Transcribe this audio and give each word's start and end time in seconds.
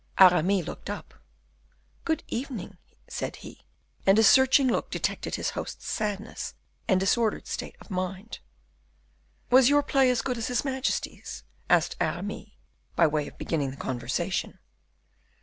Aramis 0.17 0.65
looked 0.65 0.89
up: 0.89 1.13
"Good 2.05 2.23
evening," 2.27 2.79
said 3.07 3.35
he; 3.35 3.67
and 4.03 4.17
his 4.17 4.27
searching 4.27 4.67
look 4.67 4.89
detected 4.89 5.35
his 5.35 5.51
host's 5.51 5.85
sadness 5.85 6.55
and 6.87 6.99
disordered 6.99 7.45
state 7.45 7.75
of 7.79 7.91
mind. 7.91 8.39
"Was 9.51 9.69
your 9.69 9.83
play 9.83 10.09
as 10.09 10.23
good 10.23 10.39
as 10.39 10.47
his 10.47 10.65
majesty's?" 10.65 11.43
asked 11.69 11.97
Aramis, 12.01 12.49
by 12.95 13.05
way 13.05 13.27
of 13.27 13.37
beginning 13.37 13.69
the 13.69 13.77
conversation. 13.77 14.57